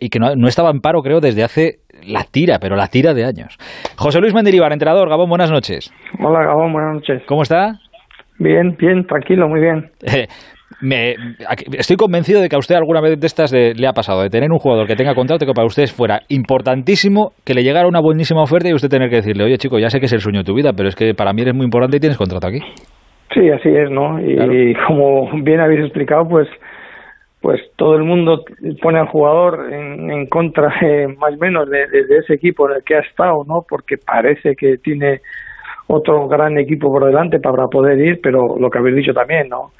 [0.00, 3.24] y que no, estaba en paro, creo, desde hace la tira, pero la tira de
[3.24, 3.56] años.
[3.96, 5.92] José Luis Mendilibar, entrenador, Gabón, buenas noches.
[6.18, 7.22] Hola, Gabón, buenas noches.
[7.26, 7.74] ¿Cómo está?
[8.38, 9.90] Bien, bien, tranquilo, muy bien.
[10.80, 11.14] me,
[11.78, 14.50] estoy convencido de que a usted alguna vez de estas le ha pasado, de tener
[14.50, 18.42] un jugador que tenga contrato que para usted fuera importantísimo, que le llegara una buenísima
[18.42, 20.44] oferta y usted tener que decirle, oye chico, ya sé que es el sueño de
[20.44, 22.60] tu vida, pero es que para mí eres muy importante y tienes contrato aquí.
[23.34, 24.18] Sí, así es, ¿no?
[24.20, 26.48] Y, como bien habéis explicado, pues
[27.40, 28.44] pues todo el mundo
[28.82, 30.68] pone al jugador en, contra
[31.18, 31.84] más o menos de,
[32.18, 33.64] ese equipo en el que ha estado, ¿no?
[33.68, 35.20] Porque parece que tiene
[35.86, 39.72] otro gran equipo por delante para poder ir, pero lo que habéis dicho también, ¿no?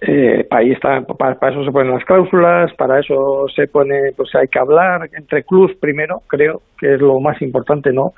[0.00, 4.58] Eh, está, para, eso se ponen las cláusulas, para eso se pone, pues hay que
[4.58, 8.12] hablar entre clubes primero, creo que es lo más importante, ¿no?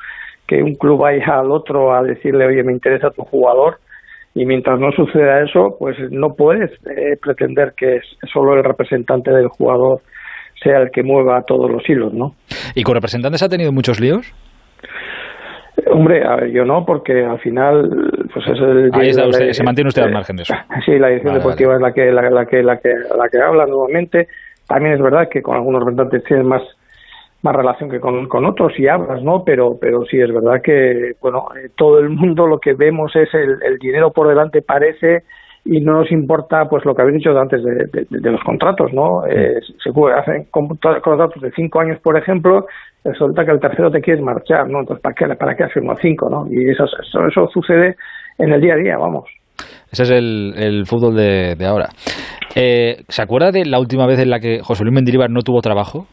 [0.47, 3.79] Que un club vaya al otro a decirle, oye, me interesa tu jugador,
[4.39, 7.99] y mientras no suceda eso, pues no puedes eh, pretender que
[8.33, 10.01] solo el representante del jugador
[10.63, 12.35] sea el que mueva todos los hilos, ¿no?
[12.77, 14.33] ¿Y con representantes ha tenido muchos líos?
[15.91, 17.89] Hombre, a ver, yo no, porque al final,
[18.33, 18.91] pues es el.
[18.93, 20.55] Ahí está usted, se mantiene usted al margen de eso.
[20.87, 23.67] Sí, la edición deportiva es la que, la, la, que, la que, la que habla
[23.67, 24.29] nuevamente.
[24.69, 26.63] También es verdad que con algunos representantes tienen más
[27.43, 29.45] más relación que con, con otros y hablas, ¿no?
[29.45, 33.33] Pero, pero sí es verdad que, bueno, eh, todo el mundo lo que vemos es
[33.35, 35.23] el, el dinero por delante parece
[35.65, 39.27] y no nos importa pues lo que habéis dicho antes de, de, los contratos, ¿no?
[39.27, 42.67] Eh, se hacen contratos de cinco años, por ejemplo,
[43.05, 44.81] resulta que el tercero te quieres marchar, ¿no?
[44.81, 46.47] Entonces, ¿para qué, para qué has firmado cinco, no?
[46.51, 47.97] Y eso, eso, eso, sucede
[48.39, 49.25] en el día a día, vamos.
[49.93, 51.89] Ese es el, el fútbol de, de ahora.
[52.55, 55.61] Eh, ¿Se acuerda de la última vez en la que José Luis Mendilibar no tuvo
[55.61, 56.07] trabajo?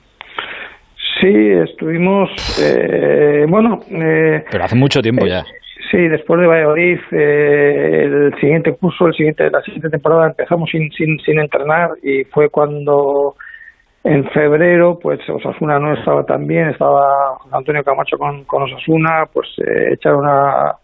[1.26, 2.30] Sí, estuvimos,
[2.62, 3.80] eh, bueno...
[3.90, 5.44] Eh, Pero hace mucho tiempo ya.
[5.90, 10.92] Sí, después de Valladolid, eh, el siguiente curso, el siguiente, la siguiente temporada empezamos sin,
[10.92, 13.36] sin, sin entrenar y fue cuando
[14.04, 19.26] en febrero, pues Osasuna no estaba tan bien, estaba José Antonio Camacho con, con Osasuna,
[19.34, 20.76] pues eh, echaron a,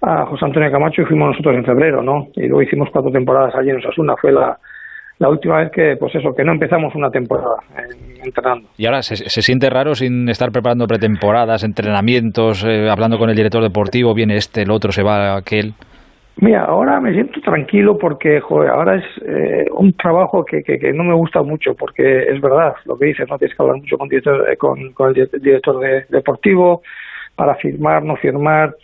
[0.00, 2.28] a José Antonio Camacho y fuimos nosotros en febrero, ¿no?
[2.36, 4.58] Y luego hicimos cuatro temporadas allí en Osasuna, fue la,
[5.18, 7.56] la última vez que, pues eso, que no empezamos una temporada
[8.22, 8.68] entrenando.
[8.76, 13.62] ¿Y ahora se, siente raro sin estar preparando pretemporadas, entrenamientos, eh, hablando con el director
[13.62, 15.74] deportivo, viene este, el otro, se va aquel?
[16.36, 21.04] Mira, ahora me siento tranquilo porque, joder, ahora es eh, un trabajo que, que, no
[21.04, 24.08] me gusta mucho porque es verdad lo que dices, no tienes que hablar mucho con,
[24.08, 26.82] director, eh, con, con el director deportivo
[27.36, 28.74] para firmar, no firmar,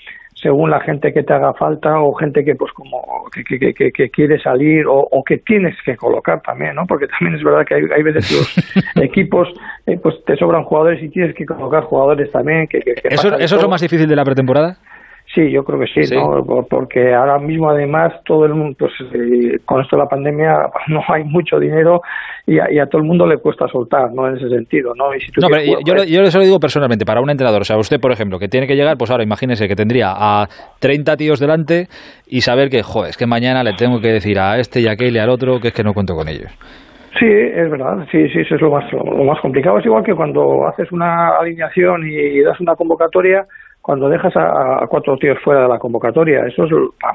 [0.43, 4.11] según la gente que te haga falta o gente que pues como que, que, que,
[4.11, 6.87] quiere salir o, que tienes que colocar también, ¿no?
[6.87, 9.49] Porque también es verdad que hay, hay veces los equipos
[9.87, 12.67] eh, pues te sobran jugadores y tienes que colocar jugadores también.
[12.67, 14.79] Que, ¿Eso, ¿Eso es lo más difícil de la pretemporada?
[15.33, 16.43] Sí, yo creo que sí, ¿no?
[16.69, 20.55] Porque ahora mismo, además, todo el mundo, pues eh, con esto de la pandemia,
[20.89, 22.01] no hay mucho dinero
[22.47, 24.27] y a, todo el mundo le cuesta soltar, ¿no?
[24.27, 25.05] En ese sentido, ¿no?
[25.05, 28.11] no, pero yo, pues yo, lo digo personalmente, para un entrenador, o sea, usted, por
[28.11, 30.49] ejemplo, que tiene que llegar, pues ahora imagínese que tendría a
[30.81, 31.87] 30 tíos delante
[32.27, 34.93] y saber que, joder, es que mañana le tengo que decir a este y a
[34.93, 36.51] aquel y al otro que es que no cuento con ellos.
[37.21, 39.79] Sí, es verdad, sí, sí, eso es lo más, lo más complicado.
[39.79, 43.47] Es igual que cuando haces una alineación y das una convocatoria,
[43.91, 46.47] cuando dejas a, cuatro tíos fuera de la convocatoria.
[46.47, 46.71] Eso es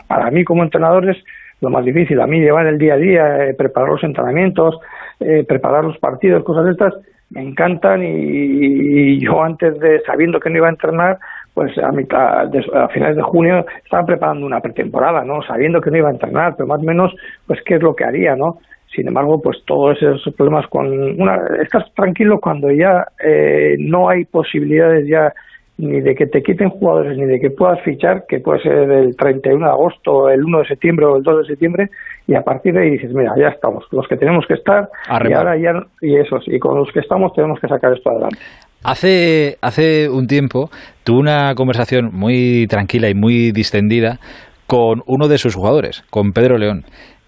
[0.10, 1.16] para mí como entrenador es
[1.62, 2.20] lo más difícil.
[2.20, 4.78] A mí llevar el día a día, eh, preparar los entrenamientos,
[5.22, 6.94] eh, preparar los partidos, cosas de estas,
[7.30, 11.18] me encantan y, yo antes de, sabiendo que no iba a entrenar,
[11.54, 15.44] pues a, mitad a finales de junio estaba preparando una pretemporada, ¿no?
[15.44, 17.16] Sabiendo que no iba a entrenar, pero más o menos,
[17.48, 18.58] pues qué es lo que haría, ¿no?
[18.94, 20.88] Sin embargo, pues todos esos problemas con
[21.22, 25.32] una, estás tranquilo cuando ya eh, no hay posibilidades ya
[25.78, 29.16] ni de que te quiten jugadores, ni de que puedas fichar, que puede ser el
[29.16, 31.90] 31 de agosto, el 1 de septiembre o el 2 de septiembre,
[32.28, 34.88] y a partir de ahí dices, mira, ya estamos, los que tenemos que estar,
[35.28, 35.72] y ahora ya,
[36.02, 38.38] y esos, y con los que estamos tenemos que sacar esto adelante.
[38.84, 40.70] Hace, hace un tiempo
[41.04, 44.20] tuve una conversación muy tranquila y muy distendida
[44.68, 46.84] con uno de sus jugadores, con Pedro León.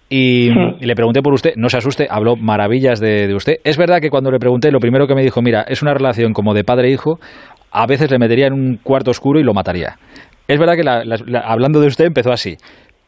[0.08, 0.76] Y, hmm.
[0.80, 3.56] le pregunté por usted, no se asuste, habló maravillas de, de, usted.
[3.64, 6.32] Es verdad que cuando le pregunté, lo primero que me dijo, mira, es una relación
[6.32, 7.18] como de padre e hijo,
[7.70, 9.96] a veces le metería en un cuarto oscuro y lo mataría.
[10.46, 12.56] Es verdad que hablando de usted empezó así.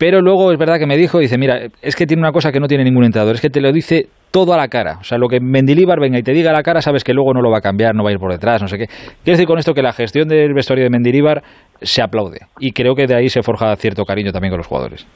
[0.00, 2.58] Pero luego es verdad que me dijo, dice, mira, es que tiene una cosa que
[2.58, 4.96] no tiene ningún entrenador, es que te lo dice todo a la cara.
[4.98, 7.34] O sea, lo que Mendilíbar venga y te diga a la cara, sabes que luego
[7.34, 8.86] no lo va a cambiar, no va a ir por detrás, no sé qué.
[8.86, 11.42] Quiero decir con esto que la gestión del vestuario de Mendilíbar
[11.82, 12.38] se aplaude.
[12.60, 15.06] Y creo que de ahí se forja cierto cariño también con los jugadores.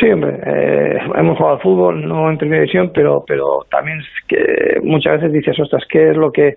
[0.00, 4.80] Sí, hombre, eh, hemos jugado al fútbol, no en primera división, pero, pero también que
[4.82, 6.56] muchas veces dices, ostras, ¿qué es lo que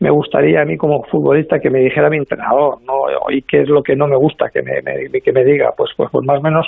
[0.00, 3.04] me gustaría a mí como futbolista que me dijera mi entrenador, ¿no?
[3.28, 4.82] Y qué es lo que no me gusta que me,
[5.20, 6.66] que me diga, pues, pues, pues más o menos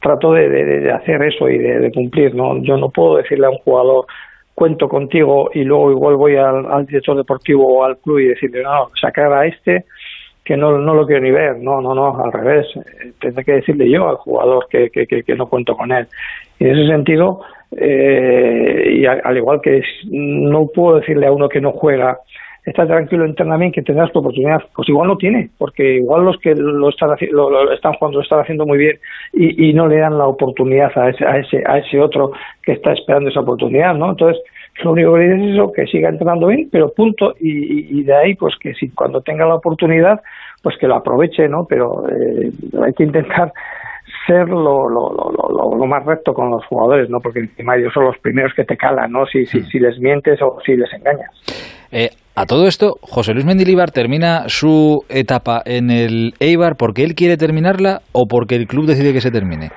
[0.00, 2.60] trato de, de, hacer eso y de, cumplir, ¿no?
[2.62, 4.06] Yo no puedo decirle a un jugador,
[4.54, 8.90] cuento contigo y luego igual voy al, director deportivo o al club y decirle, no,
[9.00, 9.84] sacar a este
[10.44, 13.52] que no, no lo quiero ni ver, no, no, no, al revés, eh, tendré que
[13.52, 16.06] decirle yo al jugador que, que, que, no cuento con él.
[16.58, 17.40] Y en ese sentido,
[17.74, 19.80] eh, y al igual que
[20.10, 22.18] no puedo decirle a uno que no juega,
[22.64, 24.62] está tranquilo internamente que tendrás tu oportunidad.
[24.74, 28.40] Pues igual no tiene, porque igual los que lo están, lo, están jugando lo están
[28.40, 28.98] haciendo muy bien
[29.32, 32.32] y, y, no le dan la oportunidad a ese, a ese, a ese otro
[32.62, 34.10] que está esperando esa oportunidad, ¿no?
[34.10, 34.42] Entonces,
[34.82, 38.14] lo único que le es eso, que siga entrenando bien, pero punto, y, y, de
[38.14, 40.20] ahí, pues que si cuando tenga la oportunidad,
[40.62, 41.66] pues que lo aproveche, ¿no?
[41.68, 42.50] Pero eh,
[42.82, 43.52] hay que intentar
[44.26, 47.20] ser lo, lo, lo, lo, más recto con los jugadores, ¿no?
[47.20, 49.26] Porque encima ellos son los primeros que te calan, ¿no?
[49.26, 51.30] Si, si, si les mientes o si les engañas.
[51.92, 57.14] Eh, a todo esto, José Luis Mendilibar termina su etapa en el Eibar porque él
[57.14, 59.70] quiere terminarla o porque el club decide que se termine.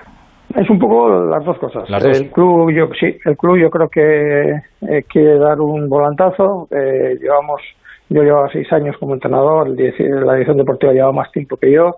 [0.55, 1.83] Es un poco las dos cosas.
[1.89, 4.51] El club, yo sí, el club yo creo que
[4.89, 6.67] eh, quiere dar un volantazo.
[6.71, 7.61] Eh, llevamos,
[8.09, 11.91] yo llevaba seis años como entrenador, la dirección deportiva lleva más tiempo que yo.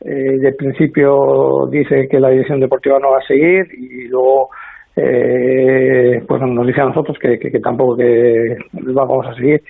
[0.00, 4.48] Eh, de principio dice que la dirección deportiva no va a seguir y luego
[4.94, 9.60] eh, pues nos dice a nosotros que, que, tampoco que vamos a seguir.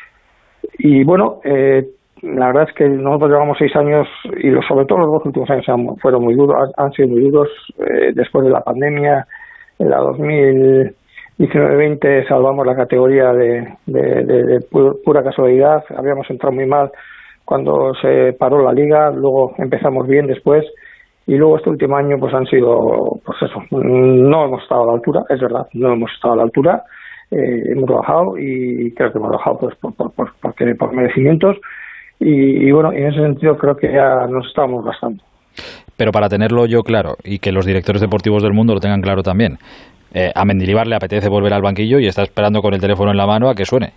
[0.79, 1.87] Y bueno, eh,
[2.23, 5.67] la verdad es que nosotros llevamos seis años y sobre todo los dos últimos años
[6.01, 7.49] fueron muy duros, han sido muy duros
[7.79, 9.27] eh, después de la pandemia.
[9.79, 14.61] En la 2019-20 salvamos la categoría de, de, de
[15.05, 15.85] pura casualidad.
[15.97, 16.91] Habíamos entrado muy mal
[17.45, 20.67] cuando se paró la liga, luego empezamos bien después
[21.27, 24.93] y luego este último año pues han sido, pues eso, no hemos estado a la
[24.95, 26.83] altura, es verdad, no hemos estado a la altura,
[27.31, 30.33] eh, hemos bajado y creo que hemos bajado pues por, por, por,
[30.79, 31.57] por merecimientos
[32.21, 35.23] y, bueno, en ese sentido creo que ya nos estamos gastando.
[35.97, 39.23] Pero para tenerlo yo claro y que los directores deportivos del mundo lo tengan claro
[39.23, 39.59] también,
[40.15, 43.17] eh, a Mendilibar le apetece volver al banquillo y está esperando con el teléfono en
[43.17, 43.93] la mano a que suene.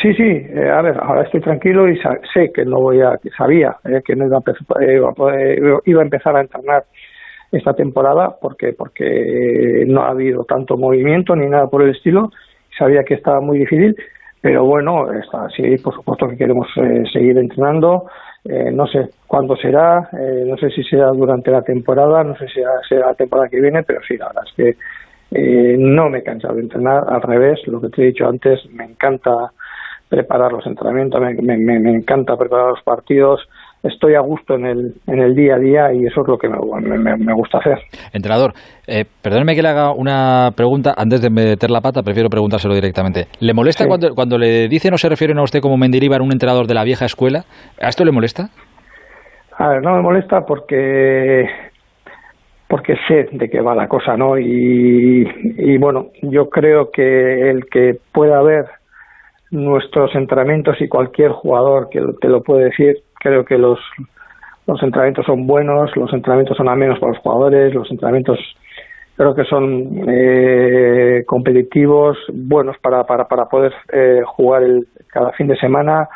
[0.00, 1.98] Sí, sí, eh, a ver, ahora estoy tranquilo y
[2.32, 6.36] sé que no voy a, sabía eh, que no iba a, eh, iba a empezar
[6.36, 6.84] a entrenar
[7.52, 12.30] esta temporada porque porque no ha habido tanto movimiento ni nada por el estilo,
[12.78, 13.96] sabía que estaba muy difícil,
[14.40, 16.68] pero bueno, está, sí, por supuesto que queremos
[17.12, 18.04] seguir entrenando,
[18.72, 20.08] no sé cuándo será,
[20.46, 23.82] no sé si será durante la temporada, no sé si será, la temporada que viene,
[23.82, 27.80] pero sí, la verdad es que no me he cansado de entrenar, al revés, lo
[27.80, 29.52] que te he dicho antes, me encanta
[30.08, 33.46] preparar los entrenamientos, me, me, me, encanta preparar los partidos,
[33.82, 36.48] estoy a gusto en el, en el día a día y eso es lo que
[36.48, 37.78] me, me gusta hacer.
[38.12, 38.52] Entrenador,
[38.86, 43.26] eh, perdóneme que le haga una pregunta antes de meter la pata, prefiero preguntárselo directamente.
[43.40, 46.66] ¿Le molesta cuando, cuando le dicen o se refieren a usted como Mendilibar, un entrenador
[46.66, 47.44] de la vieja escuela?
[47.80, 48.48] ¿A esto le molesta?
[49.56, 51.46] A ver, no me molesta porque
[52.68, 54.38] porque sé de qué va la cosa, ¿no?
[54.38, 55.26] Y,
[55.56, 58.66] y bueno, yo creo que el que pueda ver
[59.50, 63.78] nuestros entrenamientos y cualquier jugador que te lo puede decir, creo que los,
[64.66, 68.38] los entrenamientos son buenos, los entrenamientos son a menos para los jugadores, los entrenamientos
[69.16, 75.48] creo que son eh, competitivos, buenos para, para, para poder eh, jugar el, cada fin
[75.48, 76.08] de semana.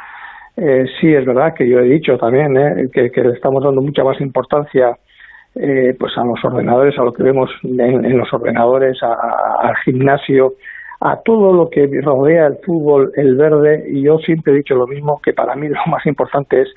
[0.57, 3.81] Eh, sí, es verdad que yo he dicho también eh, que, que, le estamos dando
[3.81, 4.97] mucha más importancia
[5.55, 10.55] eh, pues a los ordenadores, a lo que vemos en, en los ordenadores, al gimnasio,
[11.05, 14.87] a todo lo que rodea el fútbol, el verde, y yo siempre he dicho lo
[14.87, 16.69] mismo, que para mí lo más importante es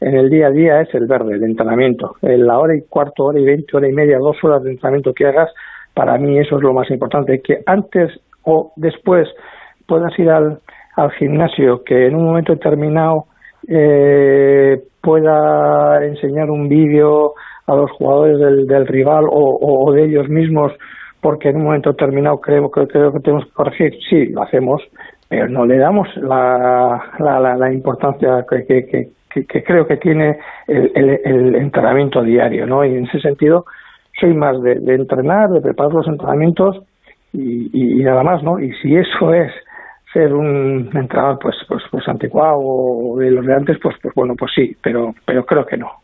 [0.00, 2.16] en el día a día es el verde, el entrenamiento.
[2.22, 5.12] En la hora y cuarto, hora y veinte, hora y media, dos horas de entrenamiento
[5.12, 5.50] que hagas,
[5.94, 7.40] para mí eso es lo más importante.
[7.40, 8.10] Que antes
[8.42, 9.28] o después
[9.86, 10.58] puedas ir al,
[10.96, 13.26] al gimnasio, que en un momento determinado
[13.68, 17.34] eh, pueda enseñar un vídeo
[17.66, 20.72] a los jugadores del, del rival o, o de ellos mismos
[21.22, 24.82] porque en un momento determinado creo, que creo que tenemos que corregir, sí, lo hacemos,
[25.28, 31.20] pero no le damos la, la, la, importancia que, que, que, creo que tiene el,
[31.24, 32.84] el, entrenamiento diario, ¿no?
[32.84, 33.64] Y en ese sentido
[34.20, 36.82] soy más de, de entrenar, de preparar los entrenamientos
[37.32, 38.58] y, y, nada más, ¿no?
[38.58, 39.52] Y si eso es
[40.12, 44.34] ser un entrenador pues pues pues anticuado o de los de antes pues pues bueno
[44.38, 46.01] pues sí pero pero creo que no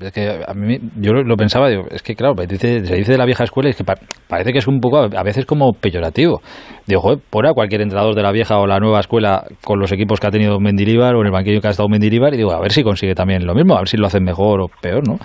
[0.00, 3.26] es que a mí, yo lo, pensaba, digo, es que claro, se dice de la
[3.26, 3.84] vieja escuela y es que
[4.28, 6.40] parece que es un poco, a veces como peyorativo.
[6.86, 9.92] Digo, joder, por a cualquier entrenador de la vieja o la nueva escuela con los
[9.92, 12.52] equipos que ha tenido Mendilibar o en el banquillo que ha estado Mendilibar y digo,
[12.52, 15.06] a ver si consigue también lo mismo, a ver si lo hacen mejor o peor,
[15.06, 15.18] ¿no?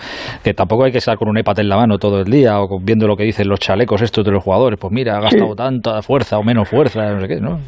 [0.44, 2.80] Que tampoco hay que estar con un iPad en la mano todo el día o
[2.84, 6.02] viendo lo que dicen los chalecos estos de los jugadores, pues mira, ha gastado tanta
[6.02, 7.60] fuerza o menos fuerza, no sé qué, ¿no?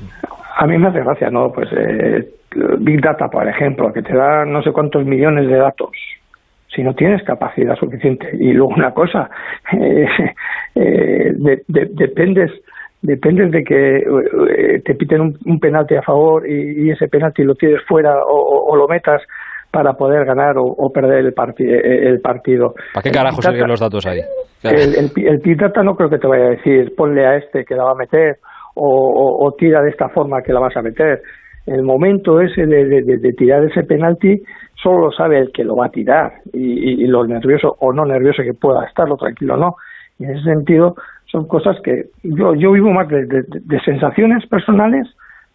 [0.56, 1.50] A mí me hace gracia, ¿no?
[1.53, 2.30] Pues eh,
[2.80, 5.89] Big Data, por ejemplo, que te da no sé cuántos millones de datos
[6.74, 8.30] si no tienes capacidad suficiente.
[8.39, 9.30] Y luego una cosa,
[9.74, 10.06] eh,
[10.75, 11.32] eh,
[11.68, 12.51] dependes
[13.01, 17.82] depende de que eh, te piten un, penalti a favor y, ese penalti lo tires
[17.86, 19.22] fuera o, lo metas
[19.70, 21.34] para poder ganar o, perder el,
[22.08, 22.74] el partido.
[22.94, 24.22] ¿Para qué carajo siguen los datos ahí?
[24.63, 27.84] El, el, pitata no creo que te vaya a decir ponle a este que la
[27.84, 28.38] va a meter
[28.75, 31.22] o, tira de esta forma que la vas a meter.
[31.65, 34.42] El momento ese de, tirar ese penalti
[34.84, 38.06] solo lo sabe el que lo va a tirar y, y, lo nervioso o no
[38.06, 39.78] nervioso que pueda estarlo tranquilo no.
[40.20, 40.96] Y en ese sentido
[41.34, 43.46] son cosas que yo, yo vivo más de,
[43.84, 45.08] sensaciones personales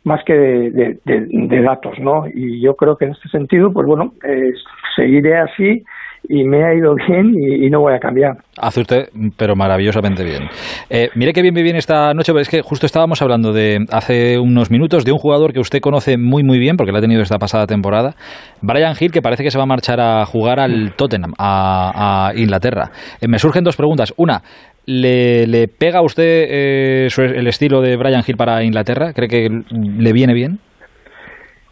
[0.02, 2.24] más que de, datos, ¿no?
[2.26, 4.52] Y yo creo que en este sentido, pues bueno, eh,
[4.96, 5.84] seguiré así
[6.28, 8.36] y me ha ido bien y, no voy a cambiar.
[8.60, 10.44] Hace usted, pero maravillosamente bien.
[10.90, 14.38] Eh, mire qué bien me viene esta noche, es que justo estábamos hablando de hace
[14.38, 17.22] unos minutos de un jugador que usted conoce muy muy bien, porque lo ha tenido
[17.22, 18.14] esta pasada temporada,
[18.62, 22.90] Brian Hill, que parece que se va a marchar a jugar al Tottenham, a, Inglaterra.
[23.20, 24.12] Eh, me surgen dos preguntas.
[24.16, 24.42] Una,
[24.86, 29.12] ¿le, pega a usted eh, el estilo de Brian Hill para Inglaterra?
[29.14, 30.58] ¿Cree que le viene bien?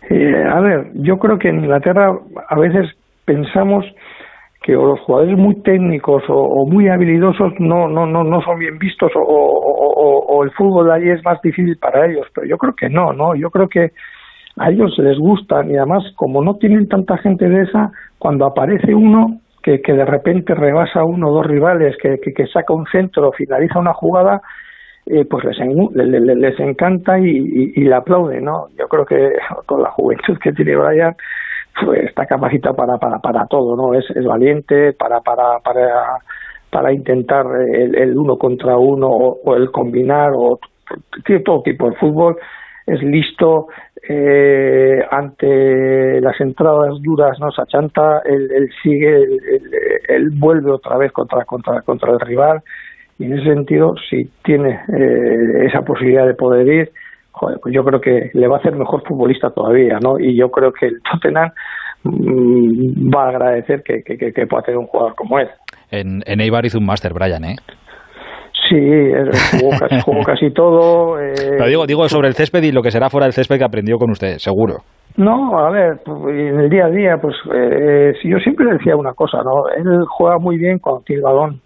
[0.08, 2.06] a ver, yo creo que en Inglaterra
[2.48, 2.92] a veces
[3.24, 3.84] pensamos
[4.66, 9.12] que los jugadores muy técnicos o, muy habilidosos no, no, no, no son bien vistos
[9.14, 12.88] o, o, el fútbol de allí es más difícil para ellos, pero yo creo que
[12.88, 13.36] no, ¿no?
[13.36, 13.92] Yo creo que
[14.56, 18.92] a ellos les gustan y además como no tienen tanta gente de esa, cuando aparece
[18.92, 23.30] uno que, que de repente rebasa uno o dos rivales, que, que, saca un centro,
[23.32, 24.42] finaliza una jugada,
[25.06, 28.66] eh, pues les, les, encanta y, y, le aplaude, ¿no?
[28.76, 29.32] Yo creo que
[29.66, 31.14] con la juventud que tiene Brian,
[32.02, 33.94] está capacitado para, para, para todo, ¿no?
[33.94, 36.18] Es, es valiente para, para, para,
[36.70, 40.58] para intentar el, uno contra uno o, el combinar o
[41.24, 42.36] tiene todo tipo de fútbol
[42.86, 43.68] es listo
[44.08, 49.24] eh, ante las entradas duras no se achanta él, él sigue
[50.08, 52.62] él, vuelve otra vez contra contra contra el rival
[53.18, 56.92] y en ese sentido si tiene eh, esa posibilidad de poder ir
[57.36, 60.18] joder, pues yo creo que le va a hacer mejor futbolista todavía, ¿no?
[60.18, 61.50] Y yo creo que el Tottenham
[62.04, 65.48] mm, va a agradecer que, que, pueda tener un jugador como él.
[65.90, 67.56] En, en Eibar hizo un máster, Brian, ¿eh?
[68.68, 68.76] Sí,
[70.04, 71.20] jugó casi, todo.
[71.20, 73.64] Eh, Pero digo, digo sobre el césped y lo que será fuera del césped que
[73.64, 74.78] aprendió con usted, seguro.
[75.16, 79.12] No, a ver, en el día a día, pues eh, si yo siempre decía una
[79.12, 79.68] cosa, ¿no?
[79.76, 81.60] Él juega muy bien cuando tiene el balón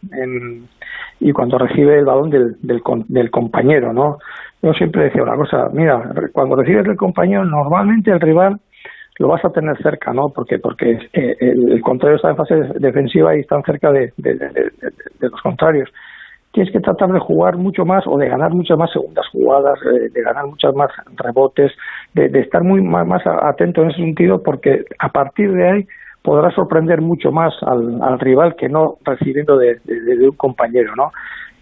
[1.20, 4.18] y cuando recibe el balón del, del, del compañero, ¿no?
[4.62, 8.60] Yo siempre decía una cosa, mira, cuando recibes el compañero, normalmente el rival
[9.18, 10.30] lo vas a tener cerca, ¿no?
[10.30, 14.12] Porque porque eh, el, contrario está en fase defensiva y están cerca de,
[15.20, 15.90] los contrarios.
[16.52, 20.08] Tienes que tratar de jugar mucho más o de ganar muchas más segundas jugadas, eh,
[20.10, 21.70] de ganar muchas más rebotes,
[22.14, 25.86] de, estar muy más, atento en ese sentido, porque a partir de ahí
[26.22, 29.78] podrás sorprender mucho más al rival que no recibiendo de,
[30.22, 31.12] un compañero, ¿no?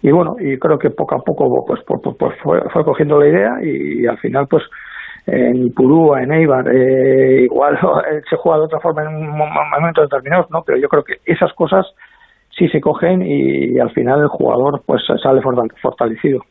[0.01, 3.19] Y bueno, y creo que poco a poco pues, pues, pues, pues fue, fue, cogiendo
[3.19, 4.63] la idea y, al final pues
[5.25, 7.77] en Purúa, en Eibar, eh, igual
[8.29, 10.63] se juega de otra forma en un momento determinado, ¿no?
[10.65, 11.85] Pero yo creo que esas cosas
[12.59, 15.41] sí se cogen y, al final el jugador pues sale
[15.81, 16.41] fortalecido.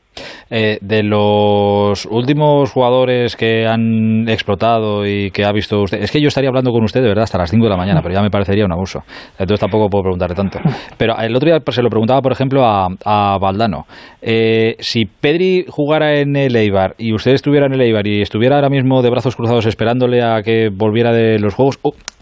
[0.50, 6.20] Eh, de los últimos jugadores que han explotado y que ha visto usted, es que
[6.20, 8.22] yo estaría hablando con usted de verdad hasta las 5 de la mañana, pero ya
[8.22, 9.00] me parecería un abuso.
[9.32, 10.58] Entonces tampoco puedo preguntarle tanto.
[10.96, 13.84] Pero el otro día se lo preguntaba, por ejemplo, a, a Valdano.
[14.22, 18.56] Eh, si Pedri jugara en el Eibar y usted estuviera en el Eibar y estuviera
[18.56, 21.78] ahora mismo de brazos cruzados esperándole a que volviera de los juegos,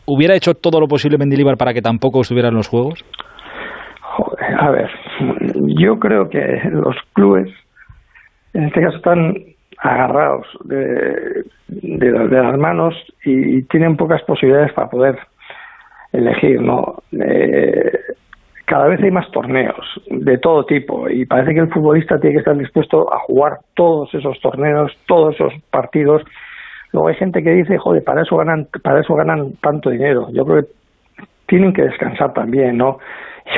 [0.06, 3.04] ¿hubiera hecho todo lo posible Mendilibar para que tampoco estuviera en los juegos?
[4.58, 4.90] A ver,
[5.78, 7.50] yo creo que los clubes
[8.56, 9.34] en este caso están
[9.78, 12.94] agarrados de, de, las manos
[13.24, 15.18] y, tienen pocas posibilidades para poder
[16.12, 17.02] elegir, ¿no?
[17.12, 17.92] Eh,
[18.64, 19.76] cada vez hay más torneos
[20.10, 24.12] de todo tipo y parece que el futbolista tiene que estar dispuesto a jugar todos
[24.14, 26.22] esos torneos, todos esos partidos.
[26.92, 30.28] Luego hay gente que dice, joder, para eso ganan, para eso ganan tanto dinero.
[30.32, 30.68] Yo creo que
[31.46, 32.98] tienen que descansar también, ¿no?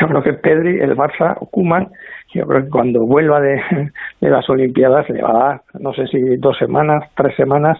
[0.00, 1.88] Yo creo que Pedri, el Barça, o Kuman,
[2.34, 3.60] yo creo que cuando vuelva de,
[4.20, 7.78] de las Olimpiadas le va a dar, no sé si dos semanas, tres semanas,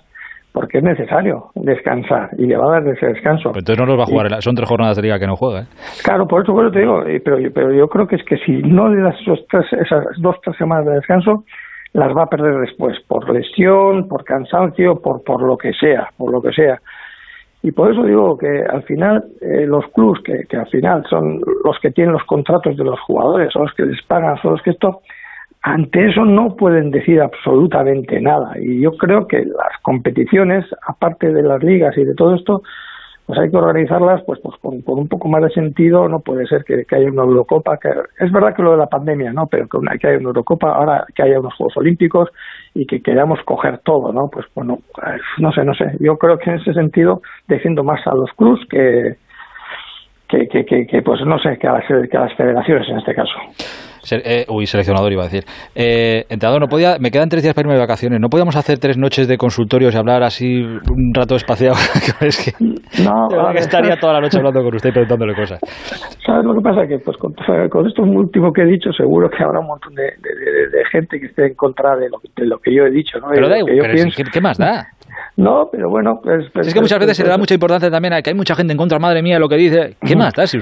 [0.52, 3.50] porque es necesario descansar y le va a dar ese descanso.
[3.50, 5.60] entonces no los va a jugar, son tres jornadas de liga que no juega.
[5.60, 5.66] ¿eh?
[6.02, 9.02] Claro, por eso, te digo, pero, pero yo creo que es que si no le
[9.02, 11.44] das esos tres, esas dos, tres semanas de descanso,
[11.92, 16.32] las va a perder después, por lesión, por cansancio, por, por lo que sea, por
[16.32, 16.80] lo que sea.
[17.62, 21.40] Y por eso digo que al final eh, los clubs, que, que, al final son
[21.64, 24.62] los que tienen los contratos de los jugadores, son los que les pagan, son los
[24.62, 25.00] que esto,
[25.62, 28.54] ante eso no pueden decir absolutamente nada.
[28.60, 32.62] Y yo creo que las competiciones, aparte de las ligas y de todo esto,
[33.28, 36.08] pues hay que organizarlas pues, pues con, un poco más de sentido.
[36.08, 37.76] No puede ser que, haya una Eurocopa.
[37.76, 37.90] Que,
[38.24, 39.46] es verdad que lo de la pandemia, ¿no?
[39.48, 42.30] Pero que, que haya una Eurocopa, ahora que haya unos Juegos Olímpicos
[42.72, 44.28] y que queramos coger todo, ¿no?
[44.28, 44.78] Pues bueno,
[45.36, 45.92] no sé, no sé.
[46.00, 49.16] Yo creo que en ese sentido defiendo más a los clubs que,
[50.26, 53.14] que, que, que, pues no sé, que a, las, que a las federaciones en este
[53.14, 53.34] caso.
[54.12, 55.44] Eh, uy, seleccionador iba a decir.
[55.74, 58.20] Eh, entrenador, no podía, me quedan tres días para irme de vacaciones.
[58.20, 61.74] ¿No podíamos hacer tres noches de consultorios y hablar así un rato espaciado?
[62.20, 62.52] es que,
[63.02, 65.60] no, que estaría toda la noche hablando con usted y preguntándole cosas.
[66.24, 66.86] ¿Sabes lo que pasa?
[66.86, 67.32] Que pues con,
[67.86, 70.08] esto último que he dicho, seguro que habrá un montón de,
[70.90, 73.18] gente que esté en contra de lo, de lo que yo he dicho.
[73.18, 73.28] ¿no?
[73.30, 73.56] Pero, da,
[74.32, 74.86] ¿qué más da?
[75.36, 78.14] No, pero bueno, pues, pues es que muchas veces se le da mucha importancia también
[78.14, 79.96] a que hay mucha gente en contra, madre mía, lo que dice.
[80.04, 80.46] ¿Qué más da?
[80.46, 80.58] Si,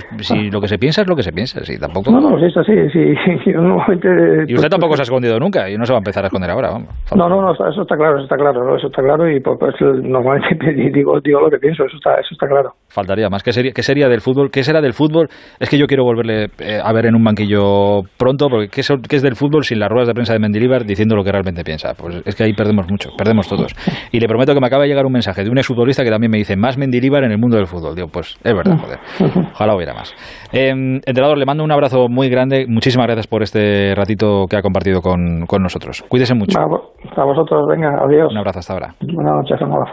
[0.51, 2.11] lo que se piensa es lo que se piensa, si tampoco.
[2.11, 2.99] No, no, sí, es así, sí.
[4.49, 6.51] y usted tampoco se ha escondido nunca y no se va a empezar a esconder
[6.51, 6.89] ahora, vamos.
[7.15, 9.75] No, no, no, eso está claro, eso está claro, eso está claro y pues, pues
[9.81, 12.73] normalmente digo, digo lo que pienso, eso está, eso está claro.
[12.89, 13.43] Faltaría más.
[13.43, 14.51] ¿Qué sería, qué sería del fútbol?
[14.51, 15.29] ¿Qué será del fútbol?
[15.59, 18.93] Es que yo quiero volverle eh, a ver en un banquillo pronto, porque ¿qué es,
[19.09, 21.65] ¿qué es del fútbol sin las ruedas de prensa de Mendilibar diciendo lo que realmente
[21.65, 21.95] piensa?
[21.95, 23.75] Pues es que ahí perdemos mucho, perdemos todos.
[24.13, 26.31] Y le prometo que me acaba de llegar un mensaje de un exfutbolista que también
[26.31, 27.95] me dice más Mendilibar en el mundo del fútbol.
[27.95, 28.99] Digo, pues es verdad, joder.
[29.53, 30.15] Ojalá hubiera más.
[30.53, 32.67] Eh, entrenador, le mando un abrazo muy grande.
[32.69, 36.05] Muchísimas gracias por este ratito que ha compartido con, con nosotros.
[36.09, 36.59] Cuídese mucho.
[36.59, 38.31] A, vosotros, venga, adiós.
[38.31, 38.95] Un abrazo hasta ahora.
[39.01, 39.85] Buenas noches, un abrazo.